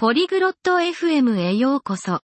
[0.00, 2.22] ポリグロット FM へようこそ。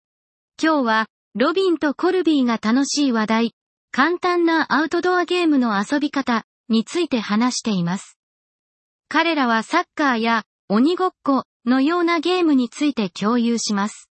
[0.58, 3.54] 今日は、ロビンとコルビーが楽しい話題、
[3.92, 8.18] 簡単なアウトドアゲームの遊び方について話しています。
[9.10, 14.08] 彼らはサッカーや鬼ごっこのようなゲームについて共有します。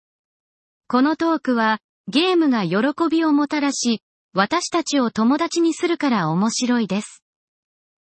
[0.88, 4.00] このトークは、ゲームが喜びをもたらし、
[4.32, 7.22] 私たちを友達にするから面白いです。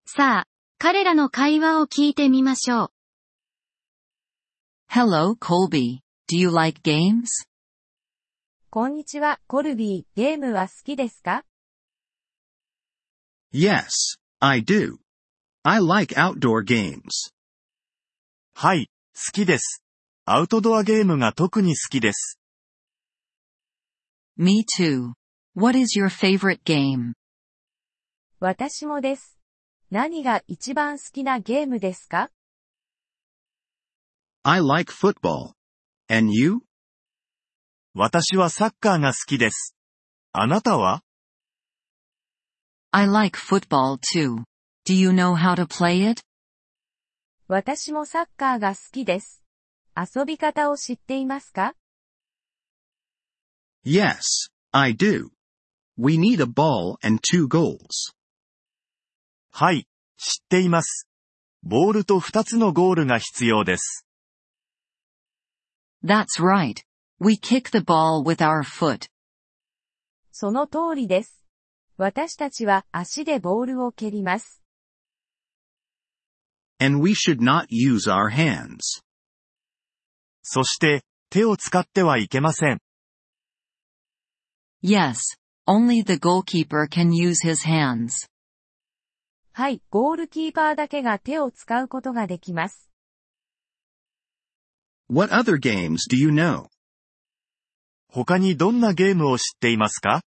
[0.06, 0.48] さあ、
[0.80, 2.95] 彼らの会話を聞いてみましょう。
[4.90, 6.00] Hello, Colby.
[6.28, 7.28] Do you like games?
[8.70, 10.16] こんにちは、コルビー。
[10.16, 11.44] ゲームは好きですか
[13.54, 13.90] Yes,
[14.40, 14.98] I do.
[15.64, 17.02] I like outdoor games.
[18.54, 19.84] はい、好きです。
[20.26, 22.40] アウトドアゲームが特に好きです。
[24.38, 25.14] Me too.
[25.56, 27.14] What is your favorite game?
[28.40, 29.38] 私もです。
[29.92, 32.30] 何が一番好きなゲームですか
[34.48, 35.54] I like football.
[36.08, 36.60] And you?
[37.96, 39.76] 私はサッカーが好きです。
[40.34, 41.02] あなたは
[42.92, 44.44] I like football too.
[44.88, 46.22] Do you know how to play it?
[47.48, 49.42] 私もサッカーが好きです。
[49.98, 51.74] 遊び方を知っていますか
[53.84, 54.20] Yes,
[54.72, 55.30] I do.
[55.98, 57.80] We need a ball and two goals.
[59.52, 59.88] はい、
[60.18, 61.08] 知っています。
[61.64, 64.05] ボールと2つのゴールが必要です。
[66.06, 66.84] That's right.
[67.20, 69.08] We kick the ball with our foot.
[70.32, 71.44] その通りです。
[71.98, 74.62] 私たちは足でボールを蹴ります。
[76.80, 78.78] And we should not use our hands.
[80.44, 82.80] そして、手を使ってはいけません。
[84.84, 85.16] Yes.
[85.68, 88.30] Only the goalkeeper can use his hands.
[89.54, 92.92] はい、ゴールキーパーだけが手を使うことができます。
[95.08, 96.68] What other games do you know?
[98.10, 100.22] 他にどんなゲームを知っていますか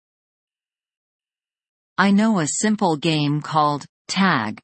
[1.95, 4.61] I know a simple game called tag.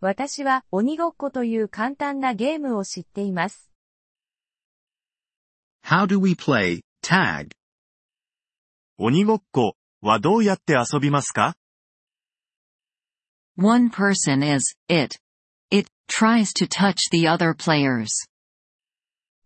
[0.00, 3.70] 私は鬼ごっこという簡単なゲームを知っています。
[5.84, 7.52] How do we play tag?
[8.98, 11.54] 鬼ごっこはどうやって遊びますか
[13.56, 15.18] One person is it.
[15.70, 18.08] It tries to touch the other players.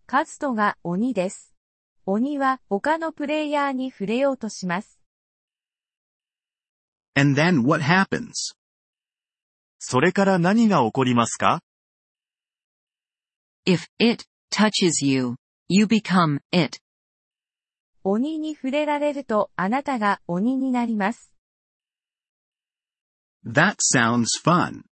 [0.09, 1.53] カズトが鬼です。
[2.05, 5.01] 鬼は他のプレイヤーに触れようとします。
[7.17, 8.31] And then what happens?
[9.81, 11.61] それから何が起こりますか
[13.67, 15.35] ？If it touches you,
[15.69, 16.79] you become it.
[18.05, 21.33] 鬼に触れられるとあなたが鬼になります。
[23.45, 24.83] That sounds fun.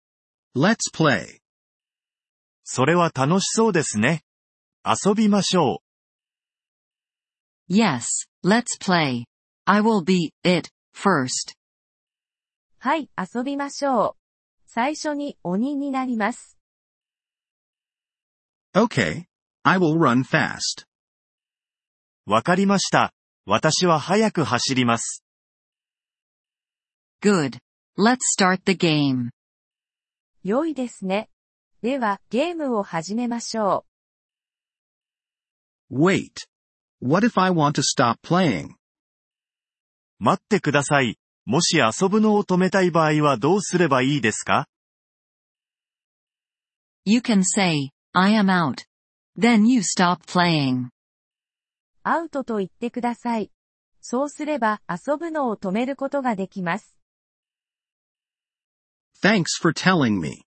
[0.57, 1.39] Let's play.
[2.65, 4.25] それは楽しそうですね。
[4.84, 5.81] 遊びましょ
[7.71, 8.05] Yes,
[8.45, 9.25] let's play.
[9.65, 11.55] I will be it first.
[12.78, 14.25] はい、遊びましょう。
[14.67, 16.59] 最初に鬼になります。
[18.75, 19.25] Okay.
[19.62, 20.84] I will run fast.
[22.27, 22.33] う。
[22.33, 23.15] わかりました。
[23.47, 25.25] 私は早く走ります。
[27.23, 27.59] Good.
[27.97, 29.31] Let's start the game.
[30.43, 31.31] 良いですね。
[31.81, 33.87] では、ゲームを始めましょ
[35.91, 36.47] Wait.
[37.00, 38.75] What if I want to stop playing?
[40.19, 41.19] 待ってください。
[41.45, 44.67] もし遊ぶのを止めたい場合はどうすればいいですか
[47.05, 48.87] You can say, I am out.
[49.39, 50.87] Then you stop playing.
[50.87, 50.91] う。
[52.05, 53.50] アウトと言ってください。
[54.00, 56.97] そうすれば遊ぶのを止めることができます。
[59.23, 60.44] Thanks for telling me.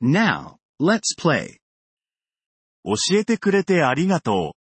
[0.00, 1.58] Now, let's play.
[2.84, 4.65] 教えてくれてありがとう。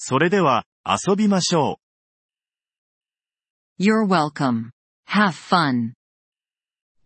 [0.00, 1.80] それでは、遊びましょ
[3.78, 4.70] You're welcome.
[5.08, 5.92] Have fun.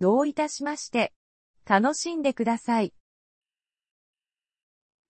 [0.00, 1.12] どういたしまして。
[1.66, 2.92] 楽しんでください。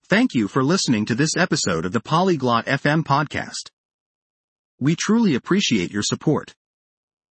[0.07, 3.71] Thank you for listening to this episode of the Polyglot FM podcast.
[4.79, 6.53] We truly appreciate your support.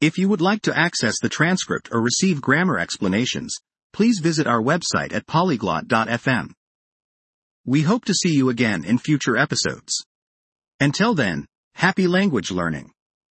[0.01, 3.55] If you would like to access the transcript or receive grammar explanations,
[3.93, 6.53] please visit our website at polyglot.fm.
[7.67, 10.07] We hope to see you again in future episodes.
[10.80, 12.92] Until then, happy language learning.